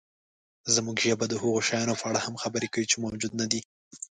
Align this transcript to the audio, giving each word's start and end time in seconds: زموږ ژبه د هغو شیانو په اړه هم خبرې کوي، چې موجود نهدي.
زموږ 0.75 0.97
ژبه 1.05 1.25
د 1.29 1.33
هغو 1.41 1.59
شیانو 1.67 1.99
په 2.01 2.05
اړه 2.09 2.19
هم 2.25 2.35
خبرې 2.43 2.67
کوي، 2.73 2.85
چې 2.91 3.01
موجود 3.03 3.31
نهدي. 3.39 3.61